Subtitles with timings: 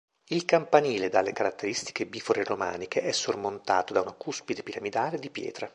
[0.29, 5.69] Il campanile dalle caratteristiche bifore romaniche è sormontato da una cuspide piramidale di pietra.